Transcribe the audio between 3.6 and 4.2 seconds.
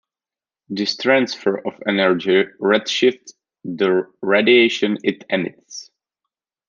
the